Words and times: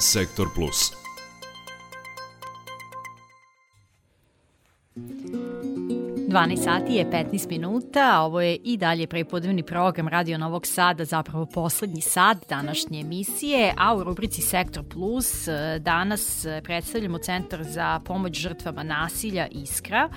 Sektor 0.00 0.48
Plus. 0.48 0.92
12 6.30 6.64
sati 6.64 6.94
je 6.94 7.10
15 7.10 7.48
minuta, 7.48 8.10
a 8.12 8.22
ovo 8.22 8.40
je 8.40 8.56
i 8.64 8.76
dalje 8.76 9.06
prepodnevni 9.06 9.62
program 9.62 10.08
Radio 10.08 10.38
Novog 10.38 10.66
Sada, 10.66 11.04
zapravo 11.04 11.46
poslednji 11.46 12.00
sat 12.00 12.36
današnje 12.48 13.00
emisije, 13.00 13.74
a 13.78 13.96
u 13.96 14.04
rubrici 14.04 14.42
Sektor 14.42 14.84
Plus 14.84 15.48
e, 15.48 15.78
danas 15.78 16.46
predstavljamo 16.64 17.18
Centar 17.18 17.64
za 17.64 18.00
pomoć 18.04 18.38
žrtvama 18.38 18.82
nasilja 18.82 19.46
Iskra. 19.50 20.08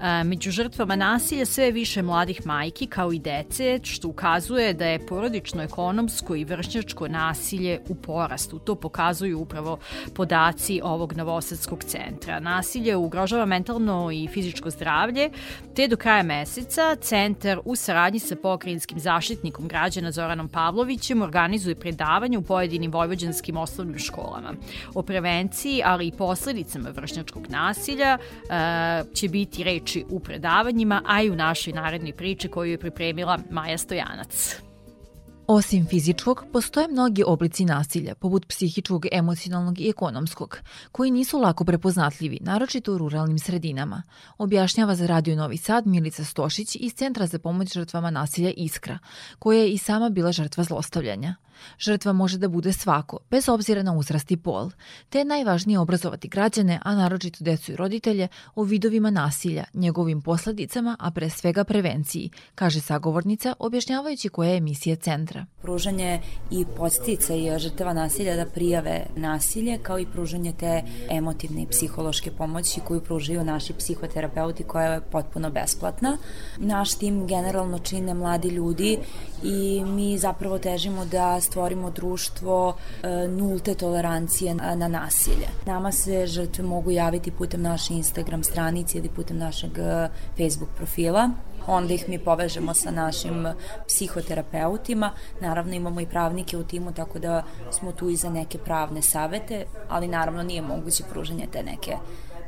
E, 0.00 0.24
među 0.24 0.50
žrtvama 0.50 0.96
nasilja 0.96 1.46
sve 1.46 1.70
više 1.70 2.02
mladih 2.02 2.46
majki 2.46 2.86
kao 2.86 3.12
i 3.12 3.18
dece, 3.18 3.80
što 3.82 4.08
ukazuje 4.08 4.74
da 4.74 4.86
je 4.86 5.06
porodično, 5.06 5.62
ekonomsko 5.62 6.34
i 6.36 6.44
vršnjačko 6.44 7.08
nasilje 7.08 7.80
u 7.88 7.94
porastu. 7.94 8.58
To 8.58 8.74
pokazuju 8.74 9.40
upravo 9.40 9.78
podaci 10.14 10.80
ovog 10.84 11.12
Novosadskog 11.12 11.84
centra. 11.84 12.40
Nasilje 12.40 12.96
ugrožava 12.96 13.46
mentalno 13.46 14.10
i 14.12 14.28
fizičko 14.28 14.70
zdravlje, 14.70 15.30
te 15.74 15.88
do 15.88 15.96
kraja 15.96 16.22
meseca 16.22 16.96
Centar 17.00 17.58
u 17.64 17.76
saradnji 17.76 18.18
sa 18.18 18.36
pokrajinskim 18.36 18.98
zaštitnikom 18.98 19.68
građana 19.68 20.10
Zoranom 20.10 20.48
Pavlovićem 20.48 21.22
organizuje 21.22 21.74
predavanje 21.74 22.38
u 22.38 22.42
pojedinim 22.42 22.92
vojvođanskim 22.92 23.56
osnovnim 23.56 23.98
školama. 23.98 24.54
O 24.94 25.02
prevenciji, 25.02 25.82
ali 25.84 26.06
i 26.06 26.12
posledicama 26.12 26.90
vršnjačkog 26.90 27.46
nasilja 27.48 28.18
e, 28.18 29.04
će 29.14 29.28
biti 29.28 29.64
reči 29.64 30.04
u 30.08 30.20
predavanjima, 30.20 31.02
a 31.06 31.22
i 31.22 31.30
u 31.30 31.36
našoj 31.36 31.72
narednoj 31.72 32.12
priči 32.12 32.48
koju 32.48 32.70
je 32.70 32.78
pripremila 32.78 33.38
Maja 33.50 33.78
Stojanac. 33.78 34.62
Osim 35.46 35.86
fizičkog, 35.86 36.44
postoje 36.52 36.88
mnogi 36.88 37.22
oblici 37.26 37.64
nasilja, 37.64 38.14
poput 38.14 38.46
psihičkog, 38.48 39.06
emocionalnog 39.12 39.80
i 39.80 39.88
ekonomskog, 39.88 40.58
koji 40.92 41.10
nisu 41.10 41.38
lako 41.38 41.64
prepoznatljivi, 41.64 42.38
naročito 42.40 42.94
u 42.94 42.98
ruralnim 42.98 43.38
sredinama, 43.38 44.02
objašnjava 44.38 44.94
za 44.94 45.06
Radio 45.06 45.36
Novi 45.36 45.56
Sad 45.56 45.86
Milica 45.86 46.24
Stošić 46.24 46.76
iz 46.80 46.94
Centra 46.94 47.26
za 47.26 47.38
pomoć 47.38 47.72
žrtvama 47.72 48.10
nasilja 48.10 48.50
Iskra, 48.56 48.98
koja 49.38 49.58
je 49.58 49.72
i 49.72 49.78
sama 49.78 50.08
bila 50.08 50.32
žrtva 50.32 50.64
zlostavljanja. 50.64 51.34
Žrtva 51.78 52.12
može 52.12 52.38
da 52.38 52.48
bude 52.48 52.72
svako, 52.72 53.18
bez 53.30 53.48
obzira 53.48 53.82
na 53.82 53.92
uzrast 53.92 54.30
i 54.30 54.36
pol, 54.36 54.70
te 55.08 55.18
je 55.18 55.24
najvažnije 55.24 55.78
obrazovati 55.78 56.28
građane, 56.28 56.80
a 56.82 56.94
naročito 56.94 57.44
decu 57.44 57.72
i 57.72 57.76
roditelje, 57.76 58.28
o 58.54 58.62
vidovima 58.62 59.10
nasilja, 59.10 59.64
njegovim 59.74 60.22
posledicama, 60.22 60.96
a 60.98 61.10
pre 61.10 61.30
svega 61.30 61.64
prevenciji, 61.64 62.30
kaže 62.54 62.80
sagovornica, 62.80 63.54
objašnjavajući 63.58 64.28
koja 64.28 64.50
je 64.50 64.56
emisija 64.56 64.96
centra. 64.96 65.46
Pružanje 65.62 66.20
i 66.50 66.64
postica 66.76 67.34
i 67.34 67.58
žrtava 67.58 67.92
nasilja 67.92 68.36
da 68.36 68.46
prijave 68.46 69.06
nasilje, 69.16 69.78
kao 69.82 69.98
i 69.98 70.06
pružanje 70.06 70.52
te 70.52 70.82
emotivne 71.10 71.62
i 71.62 71.66
psihološke 71.66 72.30
pomoći 72.30 72.80
koju 72.80 73.00
pružaju 73.00 73.44
naši 73.44 73.72
psihoterapeuti 73.72 74.64
koja 74.64 74.92
je 74.92 75.00
potpuno 75.00 75.50
besplatna. 75.50 76.16
Naš 76.58 76.94
tim 76.94 77.26
generalno 77.26 77.78
čine 77.78 78.14
mladi 78.14 78.48
ljudi 78.48 78.98
i 79.42 79.84
mi 79.84 80.18
zapravo 80.18 80.58
težimo 80.58 81.04
da 81.04 81.40
stvorimo 81.42 81.90
društvo 81.90 82.76
e, 83.02 83.28
nulte 83.28 83.74
tolerancije 83.74 84.54
na 84.54 84.88
nasilje. 84.88 85.48
Nama 85.66 85.92
se 85.92 86.26
žrtve 86.26 86.64
mogu 86.64 86.90
javiti 86.90 87.30
putem 87.30 87.62
naše 87.62 87.94
Instagram 87.94 88.44
stranice 88.44 88.98
ili 88.98 89.08
putem 89.08 89.38
našeg 89.38 89.78
e, 89.78 90.08
Facebook 90.36 90.70
profila 90.76 91.30
onda 91.66 91.94
ih 91.94 92.08
mi 92.08 92.18
povežemo 92.18 92.74
sa 92.74 92.90
našim 92.90 93.46
psihoterapeutima. 93.86 95.10
Naravno 95.40 95.74
imamo 95.74 96.00
i 96.00 96.06
pravnike 96.06 96.56
u 96.56 96.64
timu, 96.64 96.92
tako 96.92 97.18
da 97.18 97.42
smo 97.70 97.92
tu 97.92 98.08
i 98.08 98.16
za 98.16 98.30
neke 98.30 98.58
pravne 98.58 99.02
savete, 99.02 99.64
ali 99.88 100.08
naravno 100.08 100.42
nije 100.42 100.62
moguće 100.62 101.04
pružanje 101.10 101.46
te 101.52 101.62
neke 101.62 101.96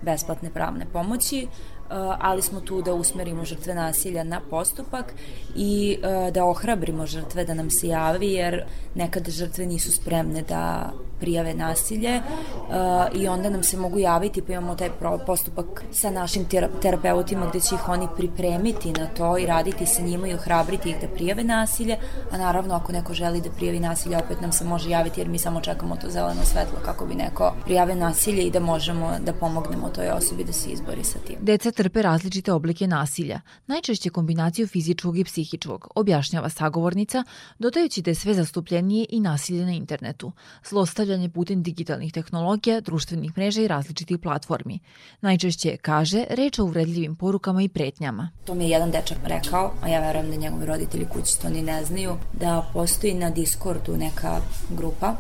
besplatne 0.02 0.50
pravne 0.50 0.86
pomoći. 0.92 1.46
Eh, 1.90 2.16
ali 2.20 2.42
smo 2.42 2.60
tu 2.60 2.82
da 2.82 2.94
usmerimo 2.94 3.44
žrtve 3.44 3.74
nasilja 3.74 4.24
na 4.24 4.40
postupak 4.40 5.14
i 5.56 5.98
eh, 6.02 6.30
da 6.30 6.44
ohrabrimo 6.44 7.06
žrtve 7.06 7.44
da 7.44 7.54
nam 7.54 7.70
se 7.70 7.88
javi 7.88 8.32
jer 8.32 8.64
nekad 8.94 9.30
žrtve 9.30 9.66
nisu 9.66 9.92
spremne 9.92 10.42
da 10.42 10.92
prijave 11.24 11.54
nasilje 11.54 12.20
uh, 12.20 13.20
i 13.20 13.28
onda 13.28 13.50
nam 13.50 13.62
se 13.62 13.76
mogu 13.76 13.98
javiti 13.98 14.42
pa 14.42 14.52
imamo 14.52 14.74
taj 14.74 14.90
postupak 15.26 15.84
sa 15.92 16.10
našim 16.10 16.44
terapeutima 16.82 17.46
gde 17.50 17.60
će 17.60 17.74
ih 17.74 17.88
oni 17.88 18.08
pripremiti 18.16 18.92
na 18.92 19.06
to 19.06 19.38
i 19.38 19.46
raditi 19.46 19.86
sa 19.86 20.02
njima 20.02 20.28
i 20.28 20.34
ohrabriti 20.34 20.90
ih 20.90 20.96
da 21.00 21.08
prijave 21.08 21.44
nasilje, 21.44 21.96
a 22.30 22.38
naravno 22.38 22.74
ako 22.74 22.92
neko 22.92 23.14
želi 23.14 23.40
da 23.40 23.50
prijavi 23.50 23.80
nasilje 23.80 24.16
opet 24.16 24.40
nam 24.40 24.52
se 24.52 24.64
može 24.64 24.90
javiti 24.90 25.20
jer 25.20 25.28
mi 25.28 25.38
samo 25.38 25.60
čekamo 25.60 25.96
to 25.96 26.10
zeleno 26.10 26.44
svetlo 26.44 26.78
kako 26.84 27.06
bi 27.06 27.14
neko 27.14 27.54
prijave 27.64 27.94
nasilje 27.94 28.42
i 28.42 28.50
da 28.50 28.60
možemo 28.60 29.12
da 29.20 29.32
pomognemo 29.32 29.88
toj 29.88 30.08
osobi 30.08 30.44
da 30.44 30.52
se 30.52 30.70
izbori 30.70 31.04
sa 31.04 31.18
tim. 31.18 31.36
Deca 31.40 31.70
trpe 31.74 32.02
različite 32.02 32.52
oblike 32.52 32.86
nasilja, 32.86 33.40
najčešće 33.66 34.10
kombinaciju 34.10 34.66
fizičkog 34.66 35.18
i 35.18 35.24
psihičkog, 35.24 35.88
objašnjava 35.94 36.48
sagovornica, 36.48 37.24
dodajući 37.58 38.02
da 38.02 38.10
je 38.10 38.14
sve 38.14 38.34
zastupljenije 38.34 39.06
i 39.08 39.20
nasilje 39.20 39.64
na 39.64 39.72
internetu. 39.72 40.32
Zlostavljanje 40.68 41.28
putem 41.28 41.62
digitalnih 41.62 42.12
tehnologija, 42.12 42.80
društvenih 42.80 43.36
mreža 43.36 43.62
i 43.62 43.68
različitih 43.68 44.18
platformi. 44.18 44.78
Najčešće, 45.20 45.76
kaže, 45.76 46.24
reč 46.30 46.58
o 46.58 46.64
uvredljivim 46.64 47.16
porukama 47.16 47.62
i 47.62 47.68
pretnjama. 47.68 48.30
To 48.44 48.54
mi 48.54 48.64
je 48.64 48.70
jedan 48.70 48.90
dečak 48.90 49.18
rekao, 49.24 49.74
a 49.82 49.88
ja 49.88 50.00
verujem 50.00 50.30
da 50.30 50.36
njegovi 50.36 50.66
roditelji 50.66 51.06
kući 51.12 51.40
to 51.40 51.48
ni 51.48 51.62
ne 51.62 51.84
znaju, 51.84 52.16
da 52.32 52.70
postoji 52.72 53.14
na 53.14 53.30
Discordu 53.30 53.96
neka 53.96 54.40
grupa 54.70 55.16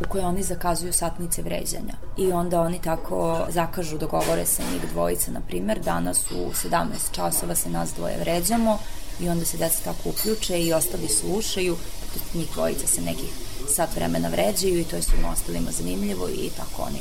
u 0.00 0.08
kojoj 0.08 0.24
oni 0.24 0.42
zakazuju 0.42 0.92
satnice 0.92 1.42
vređanja. 1.42 1.94
I 2.16 2.32
onda 2.32 2.60
oni 2.60 2.78
tako 2.78 3.46
zakažu, 3.48 3.98
dogovore 3.98 4.46
se 4.46 4.62
njih 4.72 4.92
dvojica, 4.92 5.30
na 5.30 5.40
primer, 5.40 5.80
danas 5.80 6.30
u 6.30 6.34
17 6.34 7.12
časova 7.12 7.54
se 7.54 7.70
nas 7.70 7.94
dvoje 7.94 8.18
vređamo 8.18 8.78
i 9.20 9.28
onda 9.28 9.44
se 9.44 9.56
deca 9.56 9.84
tako 9.84 10.08
uključe 10.08 10.60
i 10.60 10.72
ostali 10.72 11.08
slušaju, 11.08 11.76
njih 12.34 12.48
dvojica 12.54 12.86
se 12.86 13.00
nekih 13.00 13.30
sat 13.68 13.96
vremena 13.96 14.28
vređaju 14.28 14.80
i 14.80 14.84
to 14.84 14.96
je 14.96 15.02
svima 15.02 15.30
ostalima 15.30 15.70
zanimljivo 15.70 16.28
i 16.28 16.50
tako 16.56 16.82
oni 16.82 17.00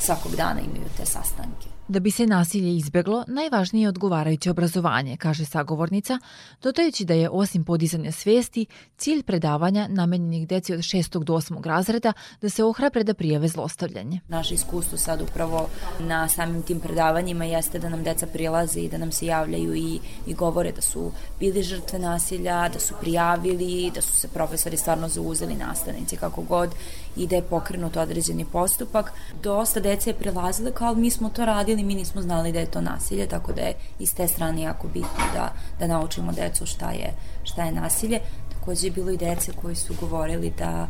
svakog 0.00 0.36
dana 0.36 0.60
imaju 0.60 0.88
te 0.96 1.06
sastanke. 1.06 1.66
Da 1.92 2.00
bi 2.00 2.10
se 2.10 2.26
nasilje 2.26 2.76
izbeglo, 2.76 3.24
najvažnije 3.28 3.84
je 3.84 3.88
odgovarajuće 3.88 4.50
obrazovanje, 4.50 5.16
kaže 5.16 5.44
sagovornica, 5.44 6.18
dodajući 6.62 7.04
da 7.04 7.14
je 7.14 7.30
osim 7.30 7.64
podizanja 7.64 8.12
svesti, 8.12 8.66
cilj 8.96 9.22
predavanja 9.22 9.88
namenjenih 9.88 10.48
deci 10.48 10.72
od 10.72 10.80
6. 10.80 11.24
do 11.24 11.34
8. 11.34 11.66
razreda 11.66 12.12
da 12.40 12.48
se 12.48 12.64
ohrabre 12.64 13.04
da 13.04 13.14
prijave 13.14 13.48
zlostavljanje. 13.48 14.20
Naše 14.28 14.54
iskustvo 14.54 14.98
sad 14.98 15.22
upravo 15.22 15.68
na 16.00 16.28
samim 16.28 16.62
tim 16.62 16.80
predavanjima 16.80 17.44
jeste 17.44 17.78
da 17.78 17.88
nam 17.88 18.02
deca 18.02 18.26
prilaze 18.26 18.80
i 18.80 18.88
da 18.88 18.98
nam 18.98 19.12
se 19.12 19.26
javljaju 19.26 19.74
i, 19.74 20.00
i 20.26 20.34
govore 20.34 20.72
da 20.72 20.80
su 20.80 21.12
bili 21.40 21.62
žrtve 21.62 21.98
nasilja, 21.98 22.68
da 22.68 22.78
su 22.78 22.94
prijavili, 23.00 23.90
da 23.94 24.00
su 24.00 24.12
se 24.12 24.28
profesori 24.28 24.76
stvarno 24.76 25.08
zauzeli 25.08 25.54
nastavnici 25.54 26.16
kako 26.16 26.42
god 26.42 26.70
i 27.16 27.26
da 27.26 27.36
je 27.36 27.42
pokrenut 27.42 27.96
određeni 27.96 28.44
postupak. 28.44 29.12
Dosta 29.42 29.80
dece 29.80 30.10
je 30.10 30.14
prilazile 30.14 30.72
kao 30.72 30.94
mi 30.94 31.10
smo 31.10 31.28
to 31.28 31.44
radili 31.44 31.81
radili, 31.82 31.94
mi 31.94 31.94
nismo 31.94 32.22
znali 32.22 32.52
da 32.52 32.60
je 32.60 32.70
to 32.70 32.80
nasilje, 32.80 33.26
tako 33.26 33.52
da 33.52 33.60
je 33.62 33.74
iz 33.98 34.14
te 34.14 34.28
strane 34.28 34.62
jako 34.62 34.88
bitno 34.88 35.24
da, 35.34 35.52
da 35.78 35.86
naučimo 35.86 36.32
decu 36.32 36.66
šta 36.66 36.90
je, 36.90 37.12
šta 37.44 37.64
je 37.64 37.72
nasilje. 37.72 38.20
Takođe 38.52 38.86
je 38.86 38.90
bilo 38.90 39.10
i 39.10 39.16
dece 39.16 39.52
koji 39.52 39.74
su 39.74 39.94
govorili 40.00 40.52
da 40.58 40.88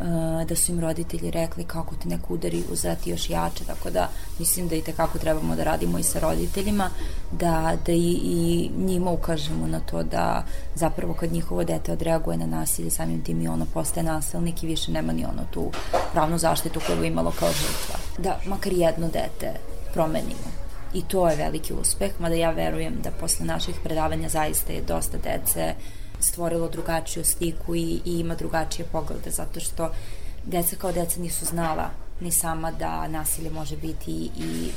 uh, 0.00 0.46
da 0.46 0.56
su 0.56 0.72
im 0.72 0.80
roditelji 0.80 1.30
rekli 1.30 1.64
kako 1.64 1.94
te 1.94 2.08
neko 2.08 2.34
udari 2.34 2.64
uzeti 2.72 3.10
još 3.10 3.30
jače, 3.30 3.64
tako 3.64 3.90
da 3.90 4.08
mislim 4.38 4.68
da 4.68 4.74
i 4.74 4.82
tekako 4.82 5.18
trebamo 5.18 5.56
da 5.56 5.64
radimo 5.64 5.98
i 5.98 6.02
sa 6.02 6.20
roditeljima, 6.20 6.90
da, 7.32 7.76
da 7.86 7.92
i, 7.92 8.20
i 8.22 8.70
njima 8.76 9.10
ukažemo 9.10 9.66
na 9.66 9.80
to 9.80 10.02
da 10.02 10.44
zapravo 10.74 11.14
kad 11.14 11.32
njihovo 11.32 11.64
dete 11.64 11.92
odreaguje 11.92 12.36
na 12.36 12.46
nasilje, 12.46 12.90
samim 12.90 13.24
tim 13.24 13.40
i 13.40 13.48
ono 13.48 13.66
postaje 13.74 14.04
nasilnik 14.04 14.62
i 14.62 14.66
više 14.66 14.92
nema 14.92 15.12
ni 15.12 15.24
ono 15.24 15.44
tu 15.50 15.70
pravnu 16.12 16.38
zaštitu 16.38 16.80
koju 16.86 17.02
je 17.02 17.08
imalo 17.08 17.32
kao 17.38 17.48
žrtva. 17.48 17.96
Da, 18.18 18.40
makar 18.46 18.72
jedno 18.72 19.08
dete 19.08 19.75
promenimo. 19.96 20.48
I 20.94 21.02
to 21.02 21.28
je 21.28 21.36
veliki 21.36 21.72
uspeh, 21.72 22.20
mada 22.20 22.34
ja 22.34 22.50
verujem 22.50 23.00
da 23.02 23.10
posle 23.10 23.46
naših 23.46 23.76
predavanja 23.84 24.28
zaista 24.28 24.72
je 24.72 24.82
dosta 24.82 25.18
dece 25.18 25.74
stvorilo 26.20 26.68
drugačiju 26.68 27.24
sliku 27.24 27.74
i, 27.74 28.00
i 28.04 28.18
ima 28.20 28.34
drugačije 28.34 28.86
poglede, 28.92 29.30
zato 29.30 29.60
što 29.60 29.90
deca 30.44 30.76
kao 30.76 30.92
deca 30.92 31.20
nisu 31.20 31.44
znala 31.44 31.90
ni 32.20 32.30
sama 32.30 32.70
da 32.70 33.08
nasilje 33.08 33.50
može 33.50 33.76
biti 33.76 34.30
i 34.36 34.70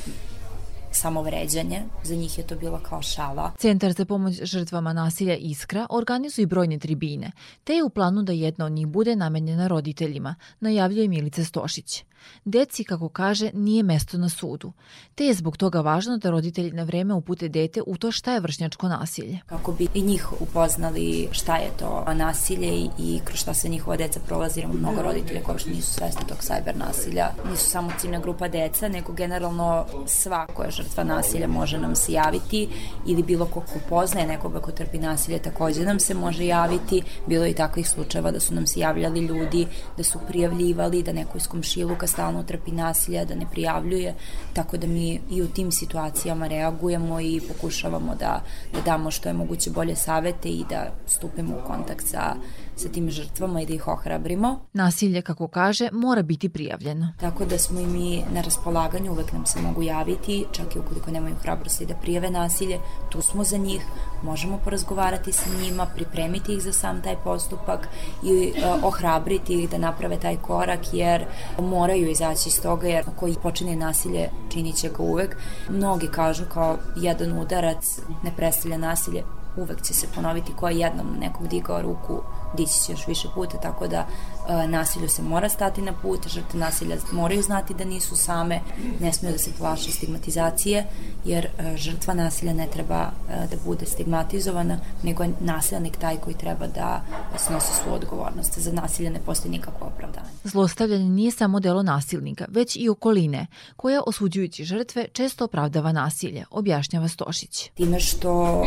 samovređanje, 0.91 1.83
za 2.03 2.15
njih 2.15 2.38
je 2.38 2.47
to 2.47 2.56
bilo 2.56 2.80
kao 2.80 3.01
šala. 3.01 3.51
Centar 3.57 3.94
za 3.94 4.06
pomoć 4.06 4.39
žrtvama 4.44 4.94
nasilja 4.94 5.36
Iskra 5.36 5.88
organizuje 5.89 6.47
brojne 6.47 6.80
tribine, 6.80 7.31
te 7.63 7.74
je 7.74 7.83
u 7.83 7.89
planu 7.89 8.24
da 8.24 8.31
jedna 8.31 8.65
od 8.65 8.71
njih 8.71 8.88
bude 8.88 9.15
namenjena 9.15 9.68
roditeljima, 9.68 10.36
najavljuje 10.59 11.07
Milica 11.07 11.44
Stošić. 11.44 12.03
Deci, 12.45 12.83
kako 12.83 13.09
kaže, 13.09 13.51
nije 13.53 13.83
mesto 13.83 14.18
na 14.18 14.30
sudu, 14.30 14.74
te 15.15 15.25
je 15.25 15.33
zbog 15.33 15.57
toga 15.57 15.81
važno 15.81 16.18
da 16.18 16.30
roditelji 16.30 16.71
na 16.71 16.83
vreme 16.83 17.13
upute 17.13 17.50
dete 17.50 17.81
u 17.88 17.97
to 17.97 18.12
šta 18.12 18.33
je 18.33 18.39
vršnjačko 18.39 18.88
nasilje. 18.88 19.39
Kako 19.45 19.71
bi 19.71 19.88
i 19.94 20.01
njih 20.01 20.41
upoznali 20.41 21.27
šta 21.31 21.57
je 21.57 21.69
to 21.80 22.06
nasilje 22.13 22.89
i 23.00 23.19
kroz 23.25 23.39
šta 23.39 23.53
se 23.53 23.69
njihova 23.69 23.97
deca 23.97 24.19
prolazi, 24.27 24.65
mnogo 24.74 25.01
roditelja 25.01 25.44
koji 25.44 25.57
nisu 25.75 25.94
svesni 25.94 26.21
tog 26.27 26.38
sajber 26.44 26.77
nasilja. 26.77 27.31
Nisu 27.51 27.69
samo 27.69 27.91
ciljna 28.00 28.19
grupa 28.19 28.47
deca, 28.47 28.88
nego 28.88 29.13
generalno 29.13 29.86
sva 30.07 30.47
koja 30.47 30.71
žrtva 30.84 31.04
nasilja 31.04 31.48
može 31.48 31.78
nam 31.78 31.96
se 31.96 32.14
javiti 32.14 32.68
ili 33.06 33.24
bilo 33.24 33.46
ko 33.46 33.60
ko 33.62 33.80
poznaje 33.90 34.28
nekoga 34.28 34.60
ko 34.60 34.72
trpi 34.72 34.98
nasilje 34.98 35.40
takođe 35.40 35.86
nam 35.86 36.00
se 36.00 36.14
može 36.14 36.46
javiti. 36.46 37.02
Bilo 37.28 37.46
je 37.46 37.52
i 37.52 37.54
takvih 37.54 37.90
slučajeva 37.90 38.31
da 38.31 38.40
su 38.40 38.54
nam 38.54 38.68
se 38.68 38.80
javljali 38.80 39.20
ljudi, 39.20 39.68
da 39.98 40.04
su 40.04 40.20
prijavljivali, 40.28 41.04
da 41.04 41.14
neko 41.14 41.38
iz 41.38 41.48
komšiluka 41.48 42.08
stalno 42.08 42.44
trpi 42.44 42.72
nasilja, 42.72 43.26
da 43.26 43.36
ne 43.36 43.46
prijavljuje, 43.52 44.16
tako 44.54 44.78
da 44.78 44.88
mi 44.88 45.20
i 45.30 45.42
u 45.42 45.48
tim 45.48 45.72
situacijama 45.72 46.48
reagujemo 46.48 47.20
i 47.20 47.42
pokušavamo 47.48 48.16
da, 48.16 48.42
da 48.74 48.82
damo 48.82 49.12
što 49.12 49.30
je 49.30 49.34
moguće 49.34 49.70
bolje 49.70 49.96
savete 49.96 50.50
i 50.50 50.66
da 50.70 50.92
stupimo 51.08 51.56
u 51.56 51.68
kontakt 51.68 52.08
sa 52.08 52.36
sa 52.80 52.90
tim 52.90 53.10
žrtvama 53.12 53.62
i 53.62 53.66
da 53.66 53.74
ih 53.74 53.88
ohrabrimo. 53.88 54.60
Nasilje, 54.74 55.22
kako 55.22 55.48
kaže, 55.48 55.90
mora 55.92 56.22
biti 56.22 56.50
prijavljeno. 56.50 57.14
Tako 57.20 57.46
da 57.46 57.58
smo 57.58 57.80
i 57.80 57.86
mi 57.86 58.24
na 58.34 58.42
raspolaganju, 58.42 59.12
uvek 59.12 59.34
nam 59.34 59.46
se 59.46 59.62
mogu 59.62 59.84
javiti, 59.84 60.46
čak 60.52 60.76
i 60.76 60.80
ukoliko 60.80 61.12
nemaju 61.12 61.36
hrabrosti 61.36 61.86
da 61.86 61.96
prijave 61.96 62.31
nasilje, 62.31 62.80
tu 63.10 63.22
smo 63.22 63.44
za 63.44 63.58
njih, 63.58 63.81
možemo 64.24 64.60
porazgovarati 64.64 65.31
sa 65.31 65.50
njima, 65.62 65.86
pripremiti 65.86 66.54
ih 66.54 66.62
za 66.64 66.74
sam 66.74 67.02
taj 67.02 67.16
postupak 67.24 67.88
i 68.24 68.52
uh, 68.52 68.84
ohrabriti 68.84 69.64
ih 69.64 69.70
da 69.70 69.78
naprave 69.78 70.20
taj 70.20 70.38
korak, 70.38 70.94
jer 70.94 71.25
moraju 71.60 72.12
izaći 72.12 72.50
iz 72.50 72.62
toga, 72.62 72.88
jer 72.88 73.06
koji 73.16 73.36
počine 73.44 73.75
nasilje 73.75 74.30
činit 74.50 74.75
će 74.75 74.90
ga 74.90 75.04
uvek. 75.04 75.38
Mnogi 75.70 76.08
kažu 76.08 76.46
kao 76.54 76.78
jedan 76.96 77.40
udarac 77.40 78.00
ne 78.24 78.32
predstavlja 78.36 78.78
nasilje, 78.78 79.24
uvek 79.57 79.81
će 79.81 79.94
se 79.94 80.07
ponoviti 80.16 80.54
ko 80.56 80.69
je 80.69 80.80
jednom 80.80 81.07
nekog 81.19 81.48
digao 81.48 81.81
ruku 81.81 82.22
dići 82.57 82.84
će 82.86 82.92
još 82.92 83.07
više 83.07 83.28
puta, 83.36 83.57
tako 83.57 83.88
da 83.88 84.07
e, 84.48 84.68
nasilju 84.68 85.10
se 85.10 85.22
mora 85.22 85.50
stati 85.50 85.81
na 85.81 85.94
put, 85.94 86.28
žrtve 86.28 86.60
nasilja 86.60 86.98
moraju 87.12 87.42
znati 87.42 87.74
da 87.74 87.84
nisu 87.84 88.16
same, 88.16 88.60
ne 89.00 89.13
smiju 89.13 89.31
da 89.31 89.38
se 89.38 89.51
plaše 89.57 89.92
stigmatizacije, 89.92 90.86
jer 91.25 91.46
e, 91.46 91.78
žrtva 91.78 92.13
nasilja 92.13 92.54
ne 92.54 92.68
treba 92.74 93.12
e, 93.30 93.48
da 93.48 93.56
bude 93.66 93.86
stigmatizovana, 93.86 94.80
nego 95.04 95.24
je 95.24 95.34
nasilnik 95.40 95.98
taj 95.98 96.18
koji 96.18 96.36
treba 96.36 96.68
da 96.68 97.01
snosi 97.38 97.74
svu 97.84 97.94
odgovornost. 97.94 98.60
Za 98.60 98.72
nasilje 98.72 99.10
ne 99.10 99.19
postoji 99.25 99.51
nikakvo 99.51 99.88
opravdanje. 99.88 100.28
Zlostavljanje 100.44 101.10
nije 101.10 101.31
samo 101.31 101.60
delo 101.60 101.84
nasilnika, 101.84 102.46
već 102.50 102.75
i 102.75 102.90
okoline, 102.90 103.48
koja 103.75 104.01
osuđujući 104.07 104.66
žrtve 104.66 105.07
često 105.12 105.46
opravdava 105.46 105.92
nasilje, 105.92 106.46
objašnjava 106.51 107.07
Stošić. 107.07 107.69
Time 107.75 108.00
što 108.00 108.63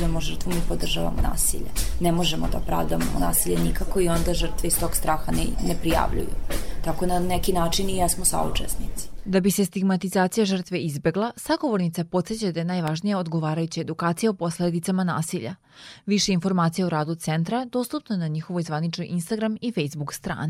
stigmatizujemo 0.00 0.20
žrtvu 0.20 0.52
mi 0.52 0.60
podržavamo 0.68 1.22
nasilje. 1.22 1.70
Ne 2.00 2.12
možemo 2.12 2.48
da 2.52 2.58
opravdamo 2.58 3.04
nasilje 3.18 3.58
nikako 3.58 4.00
i 4.00 4.08
onda 4.08 4.34
žrtve 4.34 4.66
iz 4.66 4.78
tog 4.78 4.96
straha 4.96 5.32
ne, 5.32 5.44
ne 5.68 5.74
prijavljuju. 5.80 6.34
Tako 6.84 7.06
na 7.06 7.18
neki 7.18 7.52
način 7.52 7.90
i 7.90 7.96
jesmo 7.96 8.24
saučesnici. 8.24 9.08
Da 9.24 9.40
bi 9.40 9.50
se 9.50 9.64
stigmatizacija 9.64 10.44
žrtve 10.44 10.78
izbegla, 10.78 11.32
sagovornica 11.36 12.04
podsjeća 12.04 12.52
da 12.52 12.60
je 12.60 12.64
najvažnija 12.64 13.18
odgovarajuća 13.18 13.80
edukacija 13.80 14.30
o 14.30 14.34
posledicama 14.34 15.04
nasilja. 15.04 15.54
Više 16.06 16.32
informacija 16.32 16.86
o 16.86 16.90
radu 16.90 17.14
centra 17.14 17.64
dostupno 17.64 18.14
je 18.14 18.18
na 18.18 18.28
njihovoj 18.28 18.62
zvaničnoj 18.62 19.06
Instagram 19.06 19.56
i 19.60 19.72
Facebook 19.72 20.14
strani. 20.14 20.48